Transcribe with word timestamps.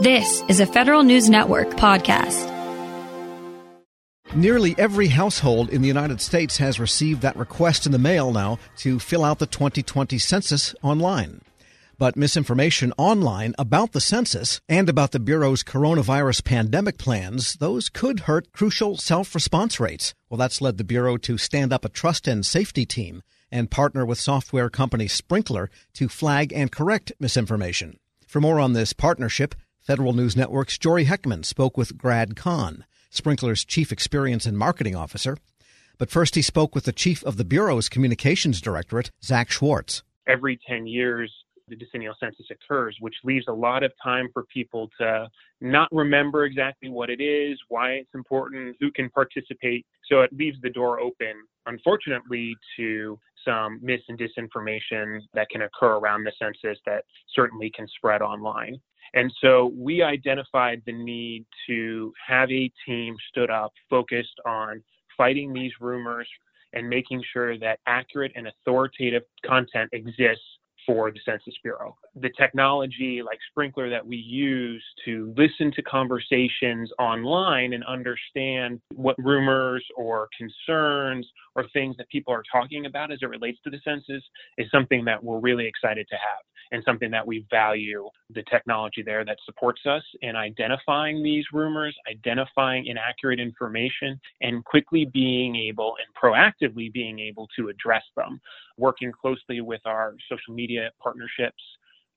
This 0.00 0.44
is 0.46 0.60
a 0.60 0.66
Federal 0.66 1.02
News 1.02 1.28
Network 1.28 1.70
podcast. 1.70 2.46
Nearly 4.32 4.76
every 4.78 5.08
household 5.08 5.70
in 5.70 5.82
the 5.82 5.88
United 5.88 6.20
States 6.20 6.58
has 6.58 6.78
received 6.78 7.22
that 7.22 7.34
request 7.34 7.84
in 7.84 7.90
the 7.90 7.98
mail 7.98 8.30
now 8.30 8.60
to 8.76 9.00
fill 9.00 9.24
out 9.24 9.40
the 9.40 9.46
2020 9.46 10.16
census 10.16 10.72
online. 10.82 11.40
But 11.98 12.14
misinformation 12.14 12.92
online 12.96 13.56
about 13.58 13.90
the 13.90 14.00
census 14.00 14.60
and 14.68 14.88
about 14.88 15.10
the 15.10 15.18
Bureau's 15.18 15.64
coronavirus 15.64 16.44
pandemic 16.44 16.96
plans, 16.96 17.54
those 17.54 17.88
could 17.88 18.20
hurt 18.20 18.52
crucial 18.52 18.96
self 18.96 19.34
response 19.34 19.80
rates. 19.80 20.14
Well, 20.30 20.38
that's 20.38 20.60
led 20.60 20.78
the 20.78 20.84
Bureau 20.84 21.16
to 21.16 21.38
stand 21.38 21.72
up 21.72 21.84
a 21.84 21.88
trust 21.88 22.28
and 22.28 22.46
safety 22.46 22.86
team 22.86 23.24
and 23.50 23.68
partner 23.68 24.06
with 24.06 24.20
software 24.20 24.70
company 24.70 25.06
Sprinklr 25.06 25.66
to 25.94 26.08
flag 26.08 26.52
and 26.52 26.70
correct 26.70 27.10
misinformation. 27.18 27.98
For 28.28 28.40
more 28.40 28.60
on 28.60 28.74
this 28.74 28.92
partnership, 28.92 29.54
Federal 29.88 30.12
News 30.12 30.36
Network's 30.36 30.76
Jory 30.76 31.06
Heckman 31.06 31.46
spoke 31.46 31.78
with 31.78 31.96
Grad 31.96 32.36
Conn, 32.36 32.84
Sprinklr's 33.10 33.64
Chief 33.64 33.90
Experience 33.90 34.44
and 34.44 34.58
Marketing 34.58 34.94
Officer. 34.94 35.38
But 35.96 36.10
first, 36.10 36.34
he 36.34 36.42
spoke 36.42 36.74
with 36.74 36.84
the 36.84 36.92
Chief 36.92 37.24
of 37.24 37.38
the 37.38 37.44
Bureau's 37.44 37.88
Communications 37.88 38.60
Directorate, 38.60 39.10
Zach 39.24 39.50
Schwartz. 39.50 40.02
Every 40.28 40.60
10 40.68 40.86
years, 40.86 41.32
the 41.68 41.74
decennial 41.74 42.14
census 42.20 42.44
occurs, 42.50 42.98
which 43.00 43.14
leaves 43.24 43.46
a 43.48 43.52
lot 43.54 43.82
of 43.82 43.90
time 44.04 44.28
for 44.34 44.44
people 44.52 44.90
to 45.00 45.26
not 45.62 45.88
remember 45.90 46.44
exactly 46.44 46.90
what 46.90 47.08
it 47.08 47.22
is, 47.22 47.58
why 47.68 47.92
it's 47.92 48.14
important, 48.14 48.76
who 48.80 48.92
can 48.92 49.08
participate. 49.08 49.86
So 50.04 50.20
it 50.20 50.30
leaves 50.34 50.58
the 50.60 50.68
door 50.68 51.00
open, 51.00 51.32
unfortunately, 51.64 52.54
to 52.76 53.18
some 53.42 53.78
mis 53.82 54.02
and 54.08 54.18
disinformation 54.18 55.20
that 55.32 55.48
can 55.48 55.62
occur 55.62 55.96
around 55.96 56.24
the 56.24 56.32
census 56.38 56.78
that 56.84 57.04
certainly 57.34 57.70
can 57.74 57.88
spread 57.88 58.20
online. 58.20 58.78
And 59.14 59.32
so 59.40 59.72
we 59.76 60.02
identified 60.02 60.82
the 60.86 60.92
need 60.92 61.44
to 61.66 62.12
have 62.26 62.50
a 62.50 62.70
team 62.86 63.16
stood 63.30 63.50
up 63.50 63.72
focused 63.88 64.40
on 64.46 64.82
fighting 65.16 65.52
these 65.52 65.72
rumors 65.80 66.28
and 66.72 66.88
making 66.88 67.22
sure 67.32 67.58
that 67.58 67.80
accurate 67.86 68.32
and 68.36 68.46
authoritative 68.48 69.22
content 69.44 69.88
exists 69.92 70.44
for 70.86 71.10
the 71.10 71.18
Census 71.24 71.54
Bureau. 71.62 71.94
The 72.16 72.30
technology 72.38 73.20
like 73.22 73.38
Sprinklr 73.52 73.90
that 73.90 74.06
we 74.06 74.16
use 74.16 74.82
to 75.04 75.34
listen 75.36 75.70
to 75.76 75.82
conversations 75.82 76.90
online 76.98 77.74
and 77.74 77.84
understand 77.84 78.80
what 78.94 79.14
rumors 79.18 79.84
or 79.98 80.28
concerns 80.36 81.26
or 81.54 81.66
things 81.74 81.94
that 81.98 82.08
people 82.08 82.32
are 82.32 82.42
talking 82.50 82.86
about 82.86 83.12
as 83.12 83.18
it 83.20 83.26
relates 83.26 83.58
to 83.64 83.70
the 83.70 83.78
census 83.84 84.22
is 84.56 84.66
something 84.70 85.04
that 85.04 85.22
we're 85.22 85.40
really 85.40 85.66
excited 85.66 86.06
to 86.08 86.16
have 86.16 86.42
and 86.72 86.82
something 86.84 87.10
that 87.10 87.26
we 87.26 87.46
value 87.50 88.08
the 88.30 88.42
technology 88.50 89.02
there 89.02 89.24
that 89.24 89.38
supports 89.44 89.82
us 89.86 90.02
in 90.22 90.36
identifying 90.36 91.22
these 91.22 91.44
rumors, 91.52 91.96
identifying 92.10 92.86
inaccurate 92.86 93.40
information, 93.40 94.20
and 94.40 94.64
quickly 94.64 95.06
being 95.12 95.56
able 95.56 95.94
and 95.98 96.14
proactively 96.14 96.92
being 96.92 97.18
able 97.18 97.48
to 97.56 97.68
address 97.68 98.04
them, 98.16 98.40
working 98.76 99.12
closely 99.12 99.60
with 99.60 99.80
our 99.86 100.14
social 100.28 100.54
media 100.54 100.90
partnerships 101.02 101.62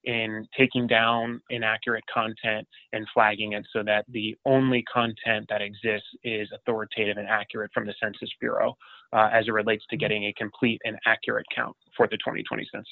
in 0.03 0.47
taking 0.57 0.87
down 0.87 1.41
inaccurate 1.49 2.03
content 2.11 2.67
and 2.93 3.05
flagging 3.13 3.53
it 3.53 3.65
so 3.71 3.83
that 3.83 4.05
the 4.09 4.35
only 4.45 4.83
content 4.91 5.45
that 5.49 5.61
exists 5.61 6.07
is 6.23 6.49
authoritative 6.53 7.17
and 7.17 7.27
accurate 7.27 7.71
from 7.73 7.85
the 7.85 7.93
Census 8.01 8.29
Bureau 8.39 8.75
uh, 9.13 9.29
as 9.31 9.47
it 9.47 9.51
relates 9.51 9.85
to 9.89 9.97
getting 9.97 10.25
a 10.25 10.33
complete 10.33 10.81
and 10.85 10.97
accurate 11.05 11.45
count 11.55 11.75
for 11.95 12.07
the 12.07 12.17
2020 12.17 12.67
census. 12.71 12.87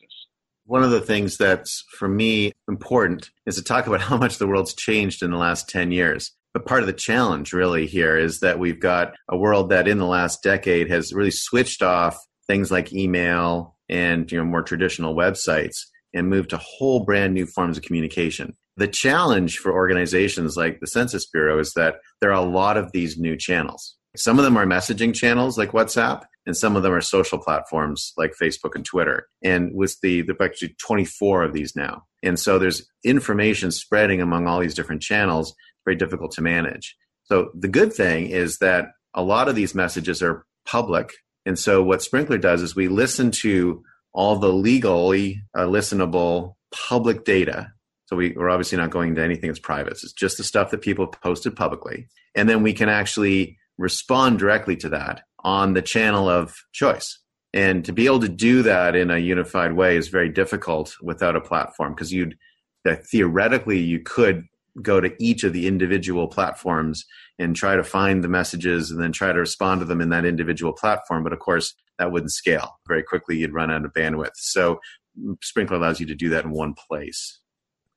One 0.70 0.84
of 0.84 0.92
the 0.92 1.02
things 1.02 1.36
that's 1.36 1.84
for 1.98 2.08
me 2.08 2.52
important 2.68 3.32
is 3.48 3.56
to 3.56 3.64
talk 3.64 3.88
about 3.88 4.02
how 4.10 4.18
much 4.18 4.38
the 4.38 4.46
world's 4.46 4.76
changed 4.76 5.24
in 5.24 5.32
the 5.32 5.38
last 5.38 5.68
10 5.68 5.92
years. 5.92 6.32
But 6.54 6.68
part 6.68 6.82
of 6.82 6.88
the 6.88 6.94
challenge 6.94 7.54
really 7.54 7.88
here 7.88 8.16
is 8.16 8.42
that 8.42 8.60
we've 8.60 8.80
got 8.80 9.16
a 9.28 9.36
world 9.36 9.72
that 9.72 9.88
in 9.88 9.98
the 9.98 10.06
last 10.06 10.44
decade 10.44 10.88
has 10.92 11.12
really 11.12 11.32
switched 11.32 11.82
off 11.82 12.20
things 12.46 12.70
like 12.70 12.94
email 12.94 13.78
and 13.90 14.32
you 14.32 14.38
know 14.38 14.46
more 14.46 14.62
traditional 14.62 15.16
websites 15.16 15.78
and 16.14 16.30
moved 16.30 16.52
to 16.52 16.58
whole 16.58 17.04
brand 17.04 17.34
new 17.34 17.48
forms 17.48 17.76
of 17.76 17.84
communication. 17.84 18.56
The 18.78 18.88
challenge 18.88 19.58
for 19.58 19.74
organizations 19.74 20.56
like 20.56 20.82
the 20.82 20.88
Census 20.88 21.26
Bureau 21.26 21.58
is 21.58 21.74
that 21.74 21.96
there 22.22 22.30
are 22.30 22.46
a 22.46 22.48
lot 22.48 22.78
of 22.78 22.92
these 22.92 23.18
new 23.18 23.36
channels. 23.36 23.96
Some 24.16 24.38
of 24.38 24.46
them 24.46 24.58
are 24.58 24.68
messaging 24.68 25.16
channels 25.16 25.58
like 25.58 25.72
WhatsApp, 25.72 26.26
and 26.46 26.56
some 26.56 26.76
of 26.76 26.84
them 26.84 26.94
are 26.94 27.02
social 27.02 27.38
platforms 27.38 28.14
like 28.18 28.34
Facebook 28.42 28.76
and 28.76 28.86
Twitter. 28.86 29.28
And 29.44 29.72
with 29.74 29.98
the 30.02 30.22
there 30.22 30.36
are 30.40 30.46
actually 30.46 30.76
24 30.80 31.44
of 31.44 31.54
these 31.54 31.76
now, 31.76 32.04
and 32.24 32.40
so 32.40 32.60
there's 32.60 32.88
information 33.04 33.72
spreading 33.72 34.22
among 34.22 34.48
all 34.48 34.60
these 34.60 34.74
different 34.74 35.02
channels, 35.02 35.54
very 35.86 35.96
difficult 35.96 36.32
to 36.34 36.42
manage. 36.42 36.96
So 37.24 37.52
the 37.54 37.68
good 37.68 37.94
thing 37.94 38.28
is 38.28 38.58
that 38.58 38.88
a 39.14 39.22
lot 39.24 39.48
of 39.48 39.56
these 39.56 39.76
messages 39.76 40.22
are 40.22 40.46
public, 40.66 41.14
and 41.46 41.58
so 41.58 41.84
what 41.84 42.00
Sprinklr 42.00 42.42
does 42.42 42.62
is 42.62 42.76
we 42.76 42.88
listen 42.88 43.32
to 43.32 43.84
all 44.14 44.38
the 44.38 44.52
legally 44.52 45.44
uh, 45.56 45.66
listenable 45.66 46.56
public 46.72 47.24
data. 47.24 47.72
So 48.06 48.16
we, 48.16 48.32
we're 48.36 48.50
obviously 48.50 48.80
not 48.80 48.90
going 48.90 49.14
to 49.16 49.24
anything 49.24 49.50
that's 49.50 49.60
private. 49.60 49.94
It's 49.94 50.12
just 50.14 50.38
the 50.38 50.44
stuff 50.44 50.72
that 50.72 50.82
people 50.82 51.08
posted 51.08 51.56
publicly, 51.56 52.08
and 52.36 52.50
then 52.50 52.64
we 52.64 52.74
can 52.74 52.90
actually 52.90 53.58
respond 53.78 54.40
directly 54.40 54.76
to 54.76 54.90
that 54.90 55.22
on 55.44 55.74
the 55.74 55.82
channel 55.82 56.30
of 56.30 56.56
choice. 56.72 57.20
And 57.54 57.84
to 57.86 57.94
be 57.94 58.06
able 58.06 58.20
to 58.20 58.30
do 58.30 58.62
that 58.64 58.96
in 58.96 59.10
a 59.10 59.18
unified 59.18 59.74
way 59.74 59.98
is 59.98 60.08
very 60.08 60.30
difficult 60.30 60.96
without 61.02 61.36
a 61.36 61.42
platform 61.42 61.94
because 61.94 62.14
you'd 62.14 62.38
theoretically 62.86 63.80
you 63.80 64.00
could 64.00 64.46
go 64.82 65.02
to 65.02 65.12
each 65.20 65.44
of 65.44 65.54
the 65.54 65.68
individual 65.68 66.28
platforms 66.28 67.06
and 67.38 67.56
try 67.56 67.76
to 67.76 67.84
find 67.84 68.24
the 68.24 68.28
messages 68.28 68.92
and 68.92 69.02
then 69.02 69.12
try 69.12 69.32
to 69.32 69.40
respond 69.40 69.82
to 69.82 69.86
them 69.86 70.02
in 70.02 70.10
that 70.10 70.26
individual 70.26 70.74
platform. 70.74 71.24
But 71.24 71.34
of 71.34 71.40
course, 71.40 71.74
that 71.98 72.12
wouldn't 72.12 72.32
scale 72.32 72.78
very 72.88 73.04
quickly. 73.04 73.38
You'd 73.38 73.54
run 73.54 73.72
out 73.72 73.86
of 73.86 73.94
bandwidth. 73.94 74.36
So 74.36 74.80
mm, 75.20 75.36
Sprinklr 75.44 75.72
allows 75.72 76.00
you 76.00 76.06
to 76.06 76.16
do 76.16 76.30
that 76.30 76.46
in 76.46 76.52
one 76.52 76.74
place. 76.74 77.40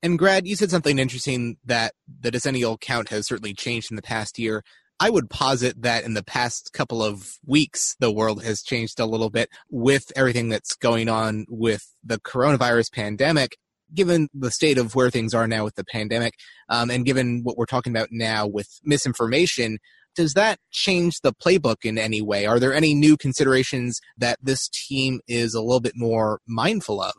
And 0.02 0.18
Grad, 0.18 0.48
you 0.48 0.56
said 0.56 0.70
something 0.70 0.98
interesting 0.98 1.58
that 1.64 1.92
the 2.20 2.32
decennial 2.32 2.76
count 2.78 3.10
has 3.10 3.26
certainly 3.26 3.54
changed 3.54 3.92
in 3.92 3.96
the 3.96 4.02
past 4.02 4.38
year. 4.38 4.64
I 5.02 5.10
would 5.10 5.28
posit 5.28 5.82
that 5.82 6.04
in 6.04 6.14
the 6.14 6.22
past 6.22 6.72
couple 6.72 7.02
of 7.02 7.32
weeks, 7.44 7.96
the 7.98 8.12
world 8.12 8.44
has 8.44 8.62
changed 8.62 9.00
a 9.00 9.04
little 9.04 9.30
bit 9.30 9.48
with 9.68 10.12
everything 10.14 10.48
that's 10.48 10.76
going 10.76 11.08
on 11.08 11.44
with 11.48 11.82
the 12.04 12.20
coronavirus 12.20 12.92
pandemic. 12.92 13.56
Given 13.92 14.28
the 14.32 14.52
state 14.52 14.78
of 14.78 14.94
where 14.94 15.10
things 15.10 15.34
are 15.34 15.48
now 15.48 15.64
with 15.64 15.74
the 15.74 15.82
pandemic, 15.82 16.34
um, 16.68 16.88
and 16.88 17.04
given 17.04 17.40
what 17.42 17.56
we're 17.56 17.66
talking 17.66 17.92
about 17.92 18.10
now 18.12 18.46
with 18.46 18.68
misinformation, 18.84 19.78
does 20.14 20.34
that 20.34 20.60
change 20.70 21.18
the 21.22 21.34
playbook 21.34 21.78
in 21.82 21.98
any 21.98 22.22
way? 22.22 22.46
Are 22.46 22.60
there 22.60 22.72
any 22.72 22.94
new 22.94 23.16
considerations 23.16 24.00
that 24.16 24.38
this 24.40 24.68
team 24.68 25.18
is 25.26 25.52
a 25.52 25.60
little 25.60 25.80
bit 25.80 25.94
more 25.96 26.38
mindful 26.46 27.02
of? 27.02 27.14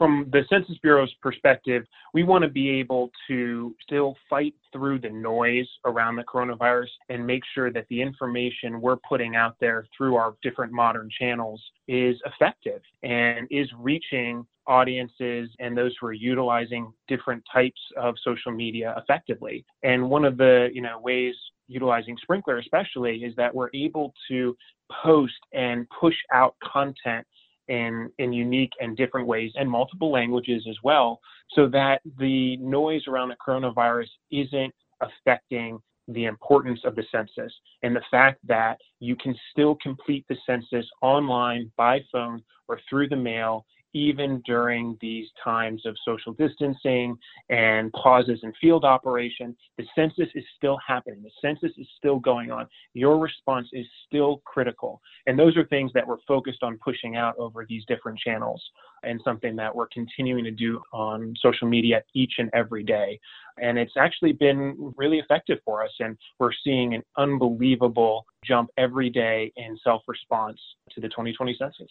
From 0.00 0.30
the 0.32 0.44
Census 0.48 0.78
Bureau's 0.78 1.12
perspective, 1.20 1.84
we 2.14 2.22
want 2.22 2.40
to 2.42 2.48
be 2.48 2.70
able 2.70 3.10
to 3.28 3.76
still 3.82 4.16
fight 4.30 4.54
through 4.72 4.98
the 4.98 5.10
noise 5.10 5.68
around 5.84 6.16
the 6.16 6.24
coronavirus 6.24 6.88
and 7.10 7.26
make 7.26 7.42
sure 7.54 7.70
that 7.70 7.84
the 7.90 8.00
information 8.00 8.80
we're 8.80 8.96
putting 9.06 9.36
out 9.36 9.56
there 9.60 9.84
through 9.94 10.16
our 10.16 10.36
different 10.42 10.72
modern 10.72 11.10
channels 11.18 11.62
is 11.86 12.16
effective 12.24 12.80
and 13.02 13.46
is 13.50 13.68
reaching 13.76 14.46
audiences 14.66 15.50
and 15.58 15.76
those 15.76 15.94
who 16.00 16.06
are 16.06 16.14
utilizing 16.14 16.90
different 17.06 17.44
types 17.52 17.80
of 17.98 18.14
social 18.24 18.52
media 18.52 18.94
effectively. 18.96 19.66
And 19.82 20.08
one 20.08 20.24
of 20.24 20.38
the, 20.38 20.70
you 20.72 20.80
know, 20.80 20.98
ways 20.98 21.34
utilizing 21.68 22.16
Sprinklr 22.26 22.58
especially 22.58 23.18
is 23.18 23.36
that 23.36 23.54
we're 23.54 23.70
able 23.74 24.14
to 24.28 24.56
post 25.04 25.34
and 25.52 25.86
push 26.00 26.16
out 26.32 26.54
content 26.64 27.26
in, 27.70 28.10
in 28.18 28.32
unique 28.32 28.72
and 28.80 28.96
different 28.96 29.26
ways 29.26 29.52
and 29.54 29.70
multiple 29.70 30.10
languages 30.10 30.66
as 30.68 30.76
well, 30.82 31.20
so 31.54 31.68
that 31.68 32.02
the 32.18 32.56
noise 32.58 33.02
around 33.08 33.28
the 33.28 33.36
coronavirus 33.36 34.08
isn't 34.30 34.74
affecting 35.00 35.78
the 36.08 36.24
importance 36.24 36.80
of 36.84 36.96
the 36.96 37.04
census 37.12 37.52
and 37.84 37.94
the 37.94 38.02
fact 38.10 38.40
that 38.46 38.76
you 38.98 39.14
can 39.14 39.34
still 39.52 39.76
complete 39.80 40.26
the 40.28 40.36
census 40.44 40.84
online 41.00 41.70
by 41.76 42.00
phone 42.10 42.42
or 42.68 42.80
through 42.88 43.08
the 43.08 43.16
mail 43.16 43.64
even 43.92 44.42
during 44.44 44.96
these 45.00 45.26
times 45.42 45.84
of 45.86 45.96
social 46.04 46.32
distancing 46.32 47.16
and 47.48 47.92
pauses 47.92 48.40
in 48.42 48.52
field 48.60 48.84
operation, 48.84 49.56
the 49.78 49.84
census 49.94 50.28
is 50.34 50.44
still 50.56 50.78
happening. 50.86 51.22
The 51.22 51.30
census 51.42 51.76
is 51.76 51.86
still 51.96 52.18
going 52.18 52.50
on. 52.50 52.66
Your 52.94 53.18
response 53.18 53.68
is 53.72 53.86
still 54.06 54.42
critical. 54.44 55.00
And 55.26 55.38
those 55.38 55.56
are 55.56 55.64
things 55.66 55.90
that 55.94 56.06
we're 56.06 56.20
focused 56.26 56.62
on 56.62 56.78
pushing 56.78 57.16
out 57.16 57.34
over 57.38 57.66
these 57.68 57.84
different 57.86 58.18
channels 58.18 58.62
and 59.02 59.20
something 59.24 59.56
that 59.56 59.74
we're 59.74 59.88
continuing 59.88 60.44
to 60.44 60.50
do 60.50 60.80
on 60.92 61.34
social 61.40 61.68
media 61.68 62.02
each 62.14 62.34
and 62.38 62.50
every 62.52 62.84
day. 62.84 63.18
And 63.58 63.78
it's 63.78 63.96
actually 63.96 64.32
been 64.32 64.92
really 64.96 65.18
effective 65.18 65.58
for 65.64 65.82
us. 65.82 65.90
And 66.00 66.16
we're 66.38 66.52
seeing 66.64 66.94
an 66.94 67.02
unbelievable 67.16 68.24
jump 68.44 68.70
every 68.78 69.10
day 69.10 69.52
in 69.56 69.78
self 69.82 70.02
response 70.06 70.58
to 70.92 71.00
the 71.00 71.08
2020 71.08 71.56
census 71.58 71.90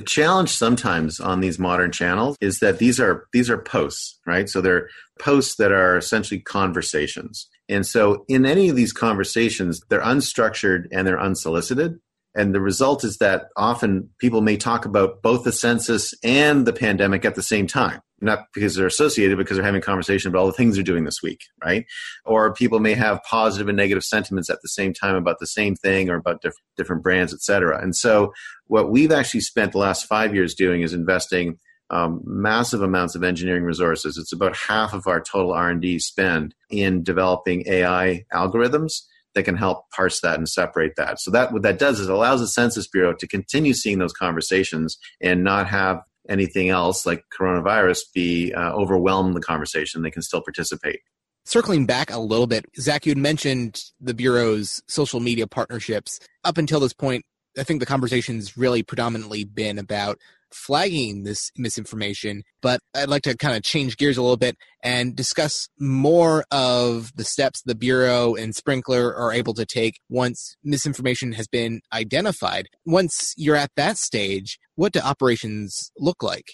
The 0.00 0.06
challenge 0.06 0.48
sometimes 0.48 1.20
on 1.20 1.40
these 1.40 1.58
modern 1.58 1.92
channels 1.92 2.38
is 2.40 2.60
that 2.60 2.78
these 2.78 2.98
are 2.98 3.26
these 3.34 3.50
are 3.50 3.58
posts, 3.58 4.18
right? 4.24 4.48
So 4.48 4.62
they're 4.62 4.88
posts 5.18 5.56
that 5.56 5.72
are 5.72 5.98
essentially 5.98 6.40
conversations. 6.40 7.50
And 7.68 7.86
so 7.86 8.24
in 8.26 8.46
any 8.46 8.70
of 8.70 8.76
these 8.76 8.94
conversations, 8.94 9.82
they're 9.90 10.00
unstructured 10.00 10.86
and 10.90 11.06
they're 11.06 11.20
unsolicited. 11.20 11.98
And 12.34 12.54
the 12.54 12.62
result 12.62 13.04
is 13.04 13.18
that 13.18 13.48
often 13.58 14.08
people 14.18 14.40
may 14.40 14.56
talk 14.56 14.86
about 14.86 15.20
both 15.20 15.44
the 15.44 15.52
census 15.52 16.14
and 16.24 16.66
the 16.66 16.72
pandemic 16.72 17.26
at 17.26 17.34
the 17.34 17.42
same 17.42 17.66
time. 17.66 18.00
Not 18.20 18.46
because 18.52 18.74
they're 18.74 18.86
associated, 18.86 19.38
because 19.38 19.56
they're 19.56 19.64
having 19.64 19.80
conversation 19.80 20.28
about 20.28 20.40
all 20.40 20.46
the 20.46 20.52
things 20.52 20.74
they're 20.74 20.84
doing 20.84 21.04
this 21.04 21.22
week, 21.22 21.40
right? 21.64 21.86
Or 22.24 22.52
people 22.52 22.78
may 22.78 22.94
have 22.94 23.22
positive 23.22 23.68
and 23.68 23.76
negative 23.76 24.04
sentiments 24.04 24.50
at 24.50 24.58
the 24.62 24.68
same 24.68 24.92
time 24.92 25.16
about 25.16 25.38
the 25.38 25.46
same 25.46 25.74
thing 25.74 26.10
or 26.10 26.16
about 26.16 26.42
diff- 26.42 26.52
different 26.76 27.02
brands, 27.02 27.32
et 27.32 27.40
cetera. 27.40 27.82
And 27.82 27.96
so, 27.96 28.32
what 28.66 28.90
we've 28.90 29.12
actually 29.12 29.40
spent 29.40 29.72
the 29.72 29.78
last 29.78 30.06
five 30.06 30.34
years 30.34 30.54
doing 30.54 30.82
is 30.82 30.92
investing 30.92 31.58
um, 31.90 32.20
massive 32.24 32.82
amounts 32.82 33.14
of 33.14 33.24
engineering 33.24 33.64
resources. 33.64 34.16
It's 34.16 34.32
about 34.32 34.56
half 34.56 34.92
of 34.94 35.06
our 35.06 35.20
total 35.20 35.52
R 35.52 35.70
and 35.70 35.80
D 35.80 35.98
spend 35.98 36.54
in 36.70 37.02
developing 37.02 37.64
AI 37.66 38.24
algorithms 38.32 39.02
that 39.34 39.44
can 39.44 39.56
help 39.56 39.88
parse 39.90 40.20
that 40.20 40.38
and 40.38 40.48
separate 40.48 40.96
that. 40.96 41.20
So 41.20 41.30
that 41.30 41.52
what 41.52 41.62
that 41.62 41.78
does 41.78 42.00
is 42.00 42.08
allows 42.08 42.40
the 42.40 42.48
Census 42.48 42.88
Bureau 42.88 43.14
to 43.14 43.28
continue 43.28 43.74
seeing 43.74 43.98
those 43.98 44.12
conversations 44.12 44.98
and 45.20 45.44
not 45.44 45.68
have 45.68 46.00
anything 46.30 46.70
else 46.70 47.04
like 47.04 47.24
coronavirus 47.38 48.00
be 48.14 48.54
uh, 48.54 48.72
overwhelm 48.72 49.34
the 49.34 49.40
conversation. 49.40 50.02
They 50.02 50.10
can 50.10 50.22
still 50.22 50.40
participate. 50.40 51.00
Circling 51.44 51.86
back 51.86 52.10
a 52.10 52.18
little 52.18 52.46
bit, 52.46 52.66
Zach, 52.78 53.04
you 53.04 53.10
had 53.10 53.18
mentioned 53.18 53.82
the 54.00 54.14
Bureau's 54.14 54.82
social 54.88 55.20
media 55.20 55.46
partnerships. 55.46 56.20
Up 56.44 56.58
until 56.58 56.80
this 56.80 56.92
point, 56.92 57.24
I 57.58 57.64
think 57.64 57.80
the 57.80 57.86
conversation's 57.86 58.56
really 58.56 58.82
predominantly 58.82 59.44
been 59.44 59.78
about 59.78 60.18
flagging 60.52 61.22
this 61.24 61.50
misinformation, 61.56 62.42
but 62.62 62.80
I'd 62.94 63.08
like 63.08 63.22
to 63.22 63.36
kind 63.36 63.56
of 63.56 63.62
change 63.62 63.96
gears 63.96 64.16
a 64.16 64.22
little 64.22 64.36
bit 64.36 64.56
and 64.82 65.14
discuss 65.14 65.68
more 65.78 66.44
of 66.50 67.12
the 67.16 67.24
steps 67.24 67.62
the 67.62 67.74
Bureau 67.74 68.34
and 68.34 68.54
Sprinklr 68.54 69.16
are 69.16 69.32
able 69.32 69.54
to 69.54 69.66
take 69.66 70.00
once 70.08 70.56
misinformation 70.62 71.32
has 71.32 71.46
been 71.48 71.80
identified. 71.92 72.66
Once 72.84 73.34
you're 73.36 73.56
at 73.56 73.70
that 73.76 73.96
stage, 73.96 74.58
what 74.74 74.92
do 74.92 75.00
operations 75.00 75.90
look 75.98 76.22
like? 76.22 76.46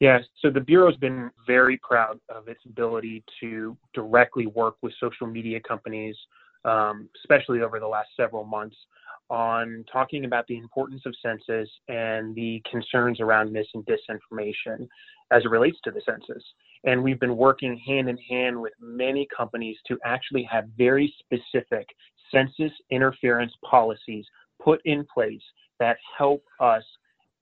Yeah, 0.00 0.18
so 0.40 0.50
the 0.50 0.60
Bureau's 0.60 0.96
been 0.96 1.30
very 1.46 1.78
proud 1.82 2.20
of 2.28 2.46
its 2.46 2.60
ability 2.64 3.24
to 3.40 3.76
directly 3.94 4.46
work 4.46 4.76
with 4.80 4.92
social 5.00 5.26
media 5.26 5.58
companies, 5.66 6.14
um, 6.64 7.08
especially 7.22 7.62
over 7.62 7.80
the 7.80 7.88
last 7.88 8.08
several 8.16 8.44
months 8.44 8.76
on 9.30 9.84
talking 9.92 10.24
about 10.24 10.46
the 10.46 10.56
importance 10.56 11.02
of 11.06 11.14
census 11.22 11.68
and 11.88 12.34
the 12.34 12.62
concerns 12.70 13.20
around 13.20 13.52
mis 13.52 13.66
and 13.74 13.86
disinformation 13.86 14.88
as 15.30 15.44
it 15.44 15.50
relates 15.50 15.78
to 15.84 15.90
the 15.90 16.00
census. 16.06 16.42
And 16.84 17.02
we've 17.02 17.20
been 17.20 17.36
working 17.36 17.78
hand 17.86 18.08
in 18.08 18.16
hand 18.16 18.60
with 18.60 18.72
many 18.80 19.26
companies 19.36 19.76
to 19.88 19.98
actually 20.04 20.44
have 20.44 20.64
very 20.76 21.12
specific 21.18 21.86
census 22.32 22.72
interference 22.90 23.52
policies 23.68 24.24
put 24.62 24.80
in 24.84 25.06
place 25.12 25.42
that 25.78 25.96
help 26.16 26.42
us 26.60 26.84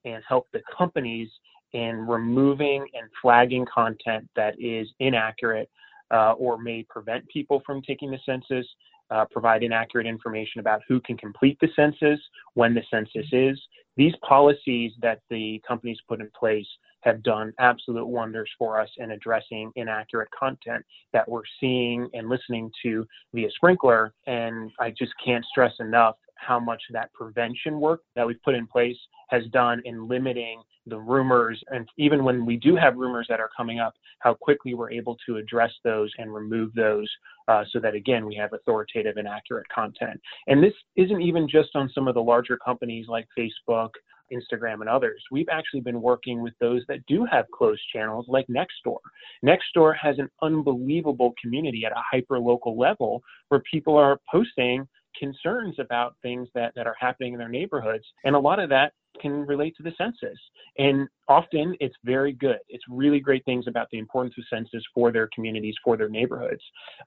and 0.05 0.23
help 0.27 0.47
the 0.53 0.61
companies 0.77 1.29
in 1.73 2.07
removing 2.07 2.85
and 2.93 3.09
flagging 3.21 3.65
content 3.73 4.27
that 4.35 4.55
is 4.59 4.87
inaccurate 4.99 5.69
uh, 6.11 6.31
or 6.33 6.57
may 6.57 6.83
prevent 6.89 7.27
people 7.27 7.61
from 7.65 7.81
taking 7.81 8.11
the 8.11 8.19
census 8.25 8.65
uh, 9.09 9.25
provide 9.31 9.63
inaccurate 9.63 10.05
information 10.05 10.59
about 10.59 10.81
who 10.87 10.99
can 11.01 11.17
complete 11.17 11.57
the 11.61 11.69
census, 11.75 12.19
when 12.53 12.73
the 12.73 12.83
census 12.89 13.27
is. 13.31 13.59
These 13.95 14.13
policies 14.27 14.91
that 15.01 15.21
the 15.29 15.61
companies 15.67 15.97
put 16.07 16.21
in 16.21 16.29
place 16.37 16.67
have 17.01 17.23
done 17.23 17.53
absolute 17.59 18.05
wonders 18.05 18.49
for 18.57 18.79
us 18.79 18.89
in 18.97 19.11
addressing 19.11 19.71
inaccurate 19.75 20.29
content 20.37 20.83
that 21.13 21.27
we're 21.27 21.43
seeing 21.59 22.09
and 22.13 22.29
listening 22.29 22.69
to 22.83 23.07
via 23.33 23.49
Sprinklr. 23.61 24.11
And 24.27 24.71
I 24.79 24.91
just 24.91 25.13
can't 25.23 25.45
stress 25.45 25.73
enough 25.79 26.15
how 26.39 26.59
much 26.59 26.81
that 26.91 27.11
prevention 27.13 27.79
work 27.79 28.01
that 28.15 28.25
we've 28.25 28.41
put 28.43 28.55
in 28.55 28.67
place 28.67 28.97
has 29.29 29.43
done 29.51 29.81
in 29.85 30.07
limiting 30.07 30.61
the 30.85 30.97
rumors, 30.97 31.61
and 31.67 31.87
even 31.97 32.23
when 32.23 32.45
we 32.45 32.55
do 32.55 32.75
have 32.75 32.95
rumors 32.95 33.27
that 33.29 33.39
are 33.39 33.49
coming 33.55 33.79
up, 33.79 33.93
how 34.19 34.33
quickly 34.33 34.73
we're 34.73 34.91
able 34.91 35.17
to 35.25 35.37
address 35.37 35.71
those 35.83 36.11
and 36.17 36.33
remove 36.33 36.73
those 36.73 37.09
uh, 37.47 37.63
so 37.71 37.79
that, 37.79 37.93
again, 37.93 38.25
we 38.25 38.35
have 38.35 38.53
authoritative 38.53 39.17
and 39.17 39.27
accurate 39.27 39.67
content. 39.69 40.19
And 40.47 40.63
this 40.63 40.73
isn't 40.95 41.21
even 41.21 41.47
just 41.47 41.69
on 41.75 41.89
some 41.93 42.07
of 42.07 42.15
the 42.15 42.21
larger 42.21 42.57
companies 42.57 43.07
like 43.09 43.27
Facebook, 43.37 43.89
Instagram, 44.31 44.81
and 44.81 44.89
others. 44.89 45.21
We've 45.31 45.49
actually 45.51 45.81
been 45.81 46.01
working 46.01 46.41
with 46.41 46.53
those 46.59 46.83
that 46.87 47.05
do 47.05 47.25
have 47.25 47.45
closed 47.53 47.81
channels 47.93 48.25
like 48.27 48.45
Nextdoor. 48.47 48.97
Nextdoor 49.45 49.95
has 49.97 50.19
an 50.19 50.29
unbelievable 50.41 51.33
community 51.41 51.83
at 51.85 51.91
a 51.91 52.03
hyper 52.11 52.39
local 52.39 52.77
level 52.77 53.21
where 53.49 53.61
people 53.71 53.97
are 53.97 54.19
posting 54.29 54.87
concerns 55.17 55.75
about 55.79 56.15
things 56.21 56.47
that, 56.53 56.73
that 56.75 56.87
are 56.87 56.95
happening 56.99 57.33
in 57.33 57.39
their 57.39 57.49
neighborhoods. 57.49 58.05
And 58.23 58.35
a 58.35 58.39
lot 58.39 58.59
of 58.59 58.69
that 58.69 58.93
can 59.21 59.45
relate 59.45 59.75
to 59.77 59.83
the 59.83 59.93
census. 59.97 60.37
And 60.77 61.07
often 61.27 61.75
it's 61.79 61.95
very 62.03 62.33
good. 62.33 62.59
It's 62.69 62.83
really 62.89 63.19
great 63.19 63.43
things 63.45 63.65
about 63.67 63.87
the 63.91 63.97
importance 63.97 64.35
of 64.37 64.43
census 64.49 64.83
for 64.93 65.11
their 65.11 65.29
communities, 65.33 65.75
for 65.83 65.97
their 65.97 66.09
neighborhoods. 66.09 66.61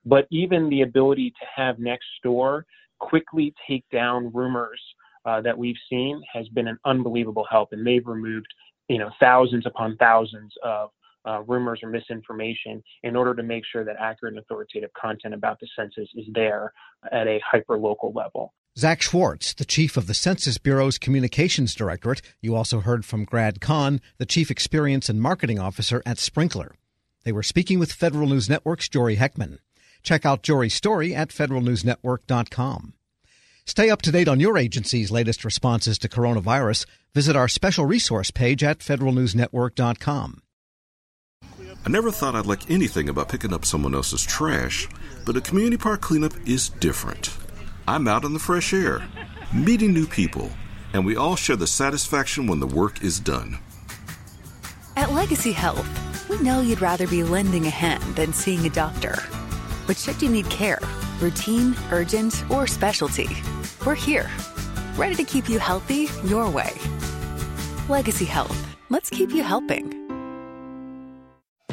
But 0.05 0.27
even 0.31 0.69
the 0.69 0.83
ability 0.83 1.31
to 1.31 1.47
have 1.55 1.79
next 1.79 2.09
door 2.23 2.67
quickly 2.99 3.55
take 3.69 3.85
down 3.91 4.31
rumors 4.35 4.81
uh, 5.25 5.41
that 5.43 5.57
we've 5.57 5.77
seen 5.89 6.21
has 6.33 6.49
been 6.49 6.69
an 6.69 6.79
unbelievable 6.85 7.47
help. 7.51 7.73
And 7.73 7.87
they've 7.87 8.07
removed, 8.07 8.49
you 8.89 8.99
know, 8.99 9.11
thousands 9.21 9.67
upon 9.67 9.97
thousands 9.97 10.53
of 10.65 10.91
uh, 11.25 11.43
rumors 11.43 11.81
or 11.83 11.89
misinformation 11.89 12.83
in 13.03 13.17
order 13.17 13.35
to 13.35 13.43
make 13.43 13.65
sure 13.71 13.85
that 13.85 13.97
accurate 13.99 14.35
and 14.35 14.43
authoritative 14.43 14.91
content 14.95 15.35
about 15.35 15.59
the 15.61 15.69
census 15.77 16.09
is 16.15 16.27
there 16.33 16.73
at 17.13 17.27
a 17.27 17.41
hyper 17.51 17.79
local 17.79 18.13
level. 18.13 18.53
Zach 18.79 19.03
Schwartz, 19.03 19.53
the 19.53 19.65
chief 19.65 19.97
of 19.97 20.07
the 20.07 20.15
Census 20.15 20.57
Bureau's 20.57 20.97
Communications 20.97 21.75
Directorate. 21.75 22.23
You 22.41 22.55
also 22.55 22.81
heard 22.81 23.05
from 23.05 23.25
Grad 23.25 23.61
Conn, 23.61 24.01
the 24.19 24.27
chief 24.27 24.51
experience 24.51 25.09
and 25.09 25.21
marketing 25.21 25.59
officer 25.59 26.03
at 26.07 26.19
Sprinklr. 26.19 26.71
They 27.25 27.33
were 27.33 27.43
speaking 27.43 27.79
with 27.79 27.93
Federal 27.93 28.29
News 28.29 28.49
Network's 28.49 28.89
Jory 28.89 29.17
Heckman. 29.17 29.59
Check 30.03 30.25
out 30.25 30.43
Jory's 30.43 30.75
story 30.75 31.15
at 31.15 31.29
federalnewsnetwork.com. 31.29 32.95
Stay 33.67 33.91
up 33.91 34.03
to 34.03 34.11
date 34.11 34.29
on 34.29 34.41
your 34.41 34.57
agency's 34.57 35.11
latest 35.11 35.45
responses 35.45 35.99
to 35.99 36.09
coronavirus. 36.09 36.87
Visit 37.15 37.37
our 37.37 37.49
special 37.49 37.85
resource 37.85 38.31
page 38.31 38.65
at 38.65 38.79
federalnewsnetwork.com. 38.79 40.43
I 41.85 41.89
never 41.89 42.11
thought 42.11 42.35
I'd 42.35 42.45
like 42.45 42.71
anything 42.71 43.09
about 43.09 43.31
picking 43.31 43.55
up 43.55 43.65
someone 43.65 43.95
else's 43.95 44.23
trash, 44.23 44.87
but 45.25 45.37
a 45.37 45.41
community 45.41 45.79
park 45.79 46.03
cleanup 46.03 46.35
is 46.47 46.69
different. 46.69 47.35
I'm 47.89 48.07
out 48.07 48.25
in 48.25 48.35
the 48.35 48.39
fresh 48.39 48.75
air, 48.75 49.03
meeting 49.55 49.95
new 49.95 50.07
people, 50.07 50.51
and 50.93 51.07
we 51.07 51.17
all 51.17 51.37
share 51.37 51.57
the 51.57 51.67
satisfaction 51.67 52.47
when 52.47 52.61
the 52.61 52.67
work 52.67 53.03
is 53.03 53.19
done. 53.19 53.59
At 54.97 55.13
Legacy 55.13 55.53
Health, 55.53 55.89
we 56.29 56.39
know 56.41 56.61
you'd 56.61 56.83
rather 56.83 57.07
be 57.07 57.25
lending 57.25 57.67
a 57.67 57.71
hand 57.71 58.03
than 58.15 58.35
seeing 58.35 58.67
a 58.67 58.71
doctor. 58.71 59.17
But 59.87 59.97
should 59.97 60.21
you 60.21 60.29
need 60.29 60.51
care, 60.51 60.81
routine, 61.21 61.75
urgent, 61.91 62.45
or 62.51 62.67
specialty, 62.67 63.29
we're 63.87 63.95
here, 63.95 64.31
ready 64.97 65.15
to 65.15 65.25
keep 65.25 65.49
you 65.49 65.59
healthy 65.59 66.09
your 66.25 66.51
way. 66.51 66.75
Legacy 67.89 68.27
Health. 68.27 68.67
Let's 68.91 69.09
keep 69.09 69.31
you 69.31 69.43
helping. 69.43 70.10